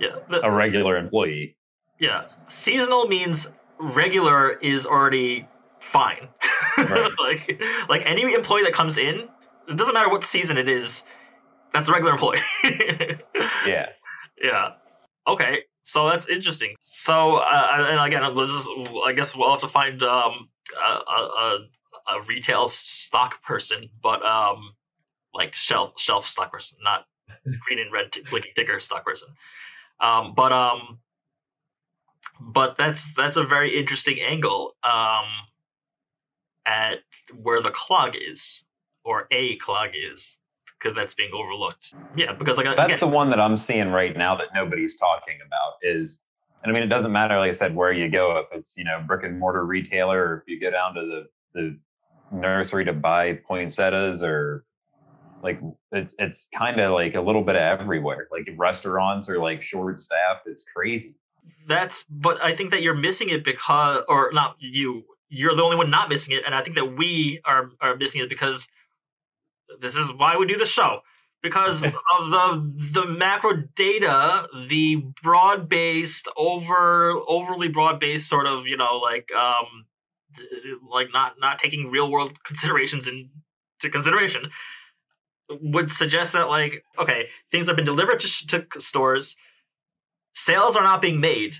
Yeah, 0.00 0.16
the- 0.28 0.44
a 0.44 0.50
regular 0.50 0.96
employee. 0.96 1.56
Yeah, 2.00 2.24
seasonal 2.48 3.06
means 3.06 3.46
regular 3.78 4.52
is 4.58 4.84
already 4.86 5.46
fine. 5.80 6.28
Right. 6.76 7.10
like 7.18 7.62
like 7.88 8.02
any 8.04 8.22
employee 8.34 8.64
that 8.64 8.72
comes 8.72 8.98
in, 8.98 9.28
it 9.68 9.76
doesn't 9.76 9.94
matter 9.94 10.10
what 10.10 10.24
season 10.24 10.58
it 10.58 10.68
is. 10.68 11.04
That's 11.72 11.88
a 11.88 11.92
regular 11.92 12.12
employee. 12.12 12.38
Yeah. 13.66 13.86
yeah. 14.42 14.70
Okay. 15.26 15.60
So 15.84 16.08
that's 16.08 16.26
interesting. 16.28 16.76
So 16.80 17.36
uh, 17.36 17.86
and 17.90 18.00
again, 18.00 18.22
this 18.34 18.50
is, 18.50 18.68
I 19.06 19.12
guess 19.12 19.36
we'll 19.36 19.50
have 19.50 19.60
to 19.60 19.68
find 19.68 20.02
um, 20.02 20.48
a, 20.82 20.90
a, 20.90 21.58
a, 22.08 22.22
retail 22.26 22.68
stock 22.68 23.42
person, 23.42 23.90
but 24.02 24.24
um, 24.24 24.72
like 25.34 25.54
shelf 25.54 25.92
shelf 26.00 26.26
stock 26.26 26.50
person, 26.50 26.78
not 26.82 27.04
green 27.44 27.78
and 27.78 27.92
red 27.92 28.12
t- 28.12 28.22
blinking 28.30 28.52
ticker 28.56 28.80
stock 28.80 29.04
person. 29.04 29.28
Um, 30.00 30.32
but 30.34 30.52
um, 30.52 31.00
but 32.40 32.78
that's 32.78 33.12
that's 33.12 33.36
a 33.36 33.44
very 33.44 33.78
interesting 33.78 34.22
angle 34.22 34.76
um, 34.84 35.26
at 36.64 37.00
where 37.42 37.60
the 37.60 37.70
clog 37.70 38.14
is 38.16 38.64
or 39.04 39.26
a 39.30 39.56
clog 39.56 39.90
is 39.94 40.38
because 40.84 40.94
that's 40.94 41.14
being 41.14 41.30
overlooked. 41.32 41.94
Yeah, 42.14 42.34
because 42.34 42.58
like 42.58 42.66
That's 42.66 42.84
again, 42.84 43.00
the 43.00 43.08
one 43.08 43.30
that 43.30 43.40
I'm 43.40 43.56
seeing 43.56 43.88
right 43.88 44.14
now 44.14 44.36
that 44.36 44.48
nobody's 44.54 44.96
talking 44.96 45.38
about 45.46 45.74
is, 45.82 46.20
and 46.62 46.70
I 46.70 46.74
mean, 46.74 46.82
it 46.82 46.88
doesn't 46.88 47.10
matter, 47.10 47.38
like 47.38 47.48
I 47.48 47.52
said, 47.52 47.74
where 47.74 47.92
you 47.92 48.10
go, 48.10 48.36
if 48.36 48.46
it's, 48.52 48.76
you 48.76 48.84
know, 48.84 49.02
brick 49.06 49.24
and 49.24 49.38
mortar 49.38 49.64
retailer, 49.64 50.20
or 50.22 50.38
if 50.38 50.52
you 50.52 50.60
go 50.60 50.70
down 50.70 50.94
to 50.94 51.00
the, 51.00 51.26
the 51.54 51.78
nursery 52.30 52.84
to 52.84 52.92
buy 52.92 53.40
poinsettias 53.48 54.22
or 54.22 54.64
like 55.42 55.60
it's, 55.92 56.14
it's 56.18 56.48
kind 56.56 56.80
of 56.80 56.92
like 56.92 57.14
a 57.14 57.20
little 57.20 57.42
bit 57.42 57.56
of 57.56 57.62
everywhere. 57.62 58.28
Like 58.30 58.48
restaurants 58.56 59.28
are 59.30 59.38
like 59.38 59.62
short 59.62 60.00
staffed. 60.00 60.46
It's 60.46 60.64
crazy. 60.74 61.16
that's 61.66 62.04
but 62.04 62.42
I 62.42 62.54
think 62.54 62.70
that 62.72 62.82
you're 62.82 62.94
missing 62.94 63.30
it 63.30 63.42
because 63.44 64.02
or 64.08 64.30
not 64.32 64.56
you 64.58 65.04
you're 65.28 65.54
the 65.54 65.62
only 65.62 65.76
one 65.76 65.90
not 65.90 66.08
missing 66.08 66.34
it 66.34 66.42
and 66.46 66.54
I 66.54 66.62
think 66.62 66.76
that 66.76 66.96
we 66.96 67.40
are 67.44 67.70
are 67.80 67.96
missing 67.96 68.20
it 68.22 68.28
because 68.28 68.68
this 69.80 69.96
is 69.96 70.12
why 70.12 70.36
we 70.36 70.46
do 70.46 70.56
the 70.56 70.66
show 70.66 71.00
because 71.42 71.84
of 71.84 71.92
the 72.30 72.72
the 72.92 73.06
macro 73.06 73.62
data 73.76 74.48
the 74.68 74.96
broad 75.22 75.68
based 75.68 76.28
over 76.36 77.12
overly 77.28 77.68
broad 77.68 78.00
based 78.00 78.28
sort 78.28 78.46
of 78.46 78.66
you 78.66 78.76
know 78.76 78.96
like 78.98 79.30
um 79.34 79.86
like 80.90 81.08
not 81.12 81.34
not 81.38 81.58
taking 81.58 81.90
real 81.90 82.10
world 82.10 82.42
considerations 82.44 83.06
into 83.06 83.90
consideration 83.90 84.50
would 85.60 85.92
suggest 85.92 86.32
that 86.32 86.48
like 86.48 86.82
okay 86.98 87.28
things 87.50 87.66
have 87.66 87.76
been 87.76 87.84
delivered 87.84 88.18
to, 88.20 88.46
to 88.46 88.80
stores 88.80 89.36
sales 90.34 90.76
are 90.76 90.82
not 90.84 91.02
being 91.02 91.20
made 91.20 91.56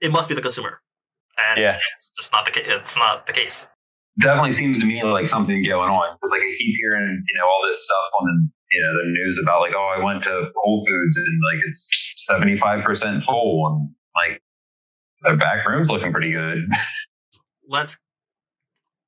it 0.00 0.10
must 0.10 0.28
be 0.28 0.34
the 0.34 0.40
consumer 0.40 0.80
and 1.38 1.60
Yeah. 1.60 1.78
it's 1.94 2.10
just 2.10 2.32
not 2.32 2.44
the 2.46 2.50
case 2.50 2.64
it's 2.66 2.96
not 2.96 3.26
the 3.26 3.32
case 3.32 3.68
Definitely 4.20 4.52
seems 4.52 4.78
to 4.78 4.86
me 4.86 5.02
like 5.02 5.28
something 5.28 5.64
going 5.64 5.90
on 5.90 6.16
because 6.16 6.30
like 6.32 6.40
I 6.40 6.54
keep 6.56 6.74
hearing, 6.76 7.24
you 7.26 7.38
know, 7.38 7.46
all 7.46 7.66
this 7.66 7.82
stuff 7.84 8.20
on 8.20 8.26
the, 8.26 8.50
you 8.72 8.80
know, 8.80 8.92
the 9.02 9.10
news 9.10 9.40
about 9.42 9.60
like, 9.60 9.72
oh, 9.74 9.94
I 9.96 10.04
went 10.04 10.22
to 10.24 10.50
Whole 10.56 10.84
Foods 10.86 11.16
and 11.16 11.40
like 11.42 11.62
it's 11.66 12.26
75% 12.30 13.24
full 13.24 13.66
and 13.66 13.90
like 14.14 14.40
their 15.22 15.36
back 15.36 15.66
room's 15.66 15.90
looking 15.90 16.12
pretty 16.12 16.30
good. 16.30 16.68
let's 17.68 17.96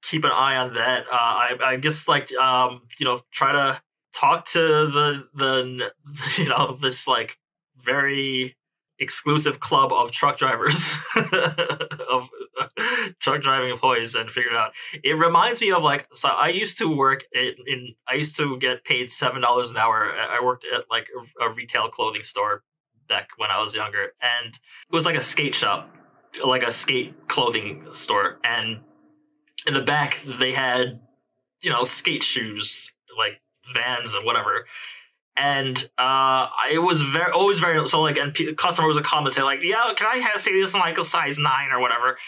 keep 0.03 0.25
an 0.25 0.33
eye 0.33 0.57
on 0.57 0.75
that. 0.75 1.05
Uh, 1.07 1.13
I, 1.13 1.57
I 1.63 1.77
guess 1.77 2.09
like 2.09 2.33
um, 2.35 2.83
you 2.99 3.07
know, 3.07 3.21
try 3.33 3.53
to 3.53 3.81
talk 4.15 4.47
to 4.47 4.59
the 4.59 5.29
the 5.35 5.91
you 6.39 6.49
know 6.49 6.77
this 6.81 7.07
like 7.07 7.39
very 7.83 8.57
exclusive 8.99 9.61
club 9.61 9.93
of 9.93 10.11
truck 10.11 10.39
drivers 10.39 10.97
of 12.11 12.29
truck 13.21 13.43
driving 13.43 13.71
employees 13.71 14.15
and 14.15 14.31
figure 14.31 14.51
it 14.51 14.57
out. 14.57 14.73
It 15.05 15.19
reminds 15.19 15.61
me 15.61 15.73
of 15.73 15.83
like 15.83 16.07
so 16.13 16.29
I 16.29 16.49
used 16.49 16.79
to 16.79 16.89
work 16.89 17.25
in, 17.33 17.53
in 17.67 17.95
I 18.09 18.15
used 18.15 18.37
to 18.37 18.59
get 18.59 18.85
paid 18.85 19.11
seven 19.11 19.43
dollars 19.43 19.71
an 19.71 19.77
hour. 19.77 20.13
I 20.13 20.43
worked 20.43 20.65
at 20.73 20.85
like 20.91 21.09
a 21.41 21.51
retail 21.51 21.89
clothing 21.89 22.23
store 22.23 22.63
back 23.09 23.29
when 23.37 23.51
I 23.51 23.61
was 23.61 23.75
younger, 23.75 24.13
and 24.21 24.55
it 24.55 24.93
was 24.93 25.07
like 25.07 25.17
a 25.17 25.21
skate 25.21 25.55
shop, 25.55 25.95
like 26.45 26.63
a 26.63 26.73
skate 26.73 27.29
clothing 27.29 27.87
store, 27.93 28.39
and 28.45 28.81
in 29.67 29.75
the 29.75 29.83
back 29.83 30.21
they 30.39 30.53
had 30.53 31.01
you 31.63 31.71
know 31.71 31.85
skate 31.85 32.23
shoes 32.23 32.93
like 33.19 33.41
vans 33.73 34.15
and 34.15 34.25
whatever 34.25 34.67
and 35.37 35.89
uh 35.99 36.49
it 36.73 36.79
was 36.79 37.03
very 37.03 37.31
always 37.33 37.59
very 37.59 37.87
so 37.87 38.01
like 38.01 38.17
and 38.17 38.33
p- 38.35 38.55
customers 38.55 38.97
would 38.97 39.05
come 39.05 39.25
and 39.25 39.35
say 39.35 39.43
like 39.43 39.61
yeah 39.63 39.93
can 39.97 40.07
i 40.07 40.17
have 40.19 40.41
say 40.41 40.53
this 40.53 40.75
in 40.75 40.81
like 40.81 40.99
a 40.99 41.05
size 41.05 41.39
nine 41.39 41.71
or 41.73 41.81
whatever? 41.81 42.19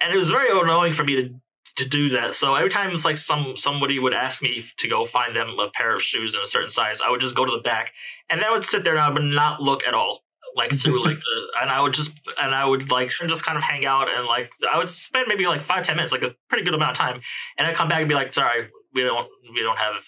And 0.00 0.12
it 0.12 0.16
was 0.16 0.28
very 0.28 0.48
annoying 0.50 0.92
for 0.92 1.04
me 1.04 1.16
to 1.16 1.34
to 1.76 1.88
do 1.88 2.10
that. 2.10 2.34
So 2.34 2.54
every 2.54 2.70
time 2.70 2.90
it's 2.90 3.04
like 3.04 3.18
some 3.18 3.56
somebody 3.56 3.98
would 3.98 4.14
ask 4.14 4.42
me 4.42 4.62
to 4.76 4.88
go 4.88 5.04
find 5.04 5.34
them 5.34 5.58
a 5.58 5.70
pair 5.70 5.94
of 5.94 6.02
shoes 6.02 6.34
in 6.34 6.40
a 6.40 6.46
certain 6.46 6.68
size 6.70 7.00
i 7.00 7.10
would 7.10 7.20
just 7.20 7.34
go 7.34 7.44
to 7.44 7.50
the 7.50 7.62
back 7.62 7.92
and 8.30 8.40
then 8.40 8.48
i 8.48 8.52
would 8.52 8.64
sit 8.64 8.84
there 8.84 8.94
and 8.94 9.02
i 9.02 9.10
would 9.10 9.22
not 9.22 9.60
look 9.60 9.86
at 9.86 9.94
all 9.94 10.22
like 10.56 10.70
through 10.70 11.04
like 11.04 11.16
the 11.16 11.46
and 11.60 11.70
i 11.70 11.80
would 11.80 11.92
just 11.92 12.18
and 12.40 12.54
i 12.54 12.64
would 12.64 12.90
like 12.90 13.10
just 13.10 13.44
kind 13.44 13.58
of 13.58 13.64
hang 13.64 13.84
out 13.84 14.08
and 14.08 14.26
like 14.26 14.52
i 14.70 14.78
would 14.78 14.90
spend 14.90 15.26
maybe 15.28 15.46
like 15.46 15.62
five 15.62 15.84
ten 15.84 15.96
minutes 15.96 16.12
like 16.12 16.22
a 16.22 16.34
pretty 16.48 16.64
good 16.64 16.74
amount 16.74 16.92
of 16.92 16.96
time 16.96 17.20
and 17.58 17.66
i'd 17.66 17.74
come 17.74 17.88
back 17.88 18.00
and 18.00 18.08
be 18.08 18.14
like 18.14 18.32
sorry 18.32 18.68
we 18.94 19.02
don't 19.02 19.28
we 19.52 19.62
don't 19.62 19.78
have 19.78 20.02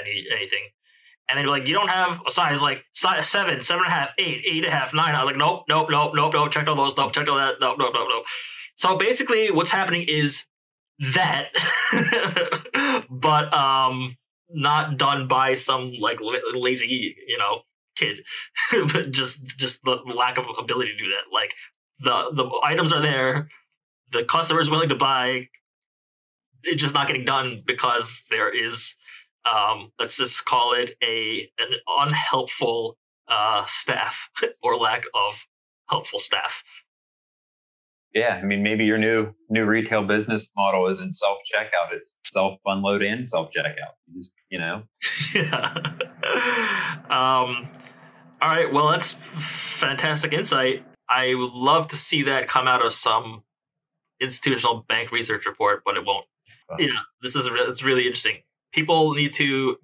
any 0.00 0.26
anything 0.34 0.62
and 1.32 1.38
they'd 1.38 1.44
be 1.44 1.48
like, 1.48 1.66
"You 1.66 1.72
don't 1.72 1.88
have 1.88 2.20
a 2.26 2.30
size 2.30 2.62
like 2.62 2.84
size 2.92 3.26
seven, 3.26 3.62
seven 3.62 3.84
and 3.84 3.92
a 3.92 3.94
half, 3.94 4.10
eight, 4.18 4.44
eight 4.46 4.64
and 4.64 4.66
a 4.66 4.70
half, 4.70 4.92
nine. 4.92 5.14
I 5.14 5.24
was 5.24 5.32
like, 5.32 5.38
"Nope, 5.38 5.64
nope, 5.68 5.88
nope, 5.90 6.12
nope, 6.14 6.34
nope. 6.34 6.50
Checked 6.50 6.68
all 6.68 6.76
those. 6.76 6.96
Nope, 6.96 7.12
checked 7.12 7.28
all 7.28 7.38
that. 7.38 7.56
Nope, 7.60 7.76
nope, 7.78 7.92
nope, 7.94 8.08
nope." 8.10 8.24
So 8.74 8.96
basically, 8.96 9.50
what's 9.50 9.70
happening 9.70 10.04
is 10.06 10.44
that, 11.14 11.48
but 13.10 13.52
um, 13.54 14.16
not 14.50 14.98
done 14.98 15.26
by 15.26 15.54
some 15.54 15.94
like 15.98 16.18
lazy, 16.54 17.16
you 17.26 17.38
know, 17.38 17.62
kid, 17.96 18.20
but 18.92 19.10
just 19.10 19.44
just 19.56 19.82
the 19.84 19.96
lack 20.14 20.36
of 20.38 20.46
ability 20.58 20.92
to 20.92 20.98
do 20.98 21.10
that. 21.10 21.32
Like 21.32 21.54
the 22.00 22.30
the 22.34 22.60
items 22.62 22.92
are 22.92 23.00
there, 23.00 23.48
the 24.10 24.24
customer 24.24 24.60
is 24.60 24.70
willing 24.70 24.90
to 24.90 24.96
buy. 24.96 25.48
It's 26.64 26.80
just 26.80 26.94
not 26.94 27.08
getting 27.08 27.24
done 27.24 27.62
because 27.66 28.20
there 28.30 28.48
is 28.48 28.94
um, 29.50 29.92
let's 29.98 30.16
just 30.16 30.44
call 30.44 30.74
it 30.74 30.96
a 31.02 31.48
an 31.58 31.74
unhelpful 31.88 32.96
uh, 33.28 33.64
staff 33.66 34.28
or 34.62 34.76
lack 34.76 35.04
of 35.14 35.46
helpful 35.88 36.18
staff. 36.18 36.62
Yeah, 38.14 38.38
I 38.42 38.44
mean, 38.44 38.62
maybe 38.62 38.84
your 38.84 38.98
new 38.98 39.32
new 39.48 39.64
retail 39.64 40.04
business 40.06 40.50
model 40.54 40.86
isn't 40.88 41.12
self 41.12 41.38
checkout; 41.52 41.94
it's 41.94 42.18
self 42.24 42.58
unload 42.66 43.02
and 43.02 43.26
self 43.26 43.50
checkout. 43.56 43.94
You 44.06 44.20
just, 44.20 44.32
you 44.50 44.58
know, 44.58 44.82
yeah. 45.34 45.72
um, 47.08 47.70
all 48.40 48.50
right. 48.50 48.70
Well, 48.70 48.88
that's 48.88 49.12
fantastic 49.12 50.32
insight. 50.34 50.84
I 51.08 51.34
would 51.34 51.54
love 51.54 51.88
to 51.88 51.96
see 51.96 52.22
that 52.24 52.48
come 52.48 52.68
out 52.68 52.84
of 52.84 52.92
some 52.92 53.44
institutional 54.20 54.84
bank 54.88 55.10
research 55.10 55.46
report, 55.46 55.82
but 55.84 55.96
it 55.96 56.04
won't. 56.04 56.26
Yeah, 56.78 56.88
this 57.22 57.34
is 57.34 57.50
re- 57.50 57.60
it's 57.60 57.82
really 57.82 58.02
interesting. 58.02 58.36
People 58.72 59.12
need 59.14 59.32
to 59.34 59.78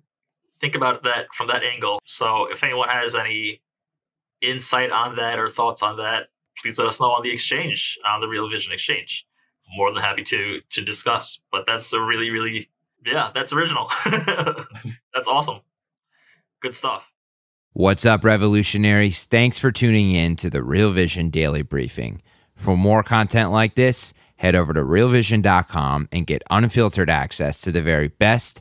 think 0.61 0.75
about 0.75 1.03
that 1.05 1.27
from 1.35 1.47
that 1.49 1.63
angle. 1.63 2.01
So, 2.05 2.47
if 2.51 2.63
anyone 2.65 2.89
has 2.89 3.15
any 3.15 3.61
insight 4.41 4.91
on 4.91 5.17
that 5.17 5.39
or 5.39 5.49
thoughts 5.49 5.83
on 5.83 5.97
that, 5.99 6.29
please 6.61 6.79
let 6.79 6.89
us 6.89 7.01
know 7.01 7.11
on 7.11 7.23
the 7.23 7.33
exchange 7.33 7.99
on 8.05 8.21
the 8.21 8.29
Real 8.29 8.49
Vision 8.49 8.73
Exchange. 8.73 9.27
More 9.77 9.93
than 9.93 10.03
happy 10.03 10.25
to 10.25 10.61
to 10.71 10.85
discuss. 10.85 11.41
But 11.53 11.67
that's 11.67 11.93
a 11.93 12.01
really, 12.01 12.31
really 12.31 12.69
yeah, 13.05 13.31
that's 13.35 13.53
original. 13.53 13.91
that's 15.15 15.29
awesome. 15.29 15.61
Good 16.61 16.75
stuff. 16.75 17.11
What's 17.73 18.07
up, 18.07 18.25
revolutionaries? 18.25 19.27
Thanks 19.27 19.59
for 19.59 19.71
tuning 19.71 20.13
in 20.13 20.37
to 20.37 20.51
the 20.51 20.63
Real 20.63 20.91
Vision 20.91 21.31
Daily 21.31 21.63
Briefing. 21.63 22.23
For 22.57 22.77
more 22.77 23.05
content 23.05 23.53
like 23.53 23.75
this, 23.75 24.15
head 24.37 24.57
over 24.57 24.73
to 24.73 24.81
realvision.com 24.81 26.09
and 26.11 26.27
get 26.27 26.43
unfiltered 26.51 27.11
access 27.11 27.61
to 27.61 27.71
the 27.71 27.83
very 27.83 28.09
best, 28.09 28.61